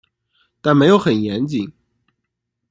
[0.63, 1.71] 但没有很严谨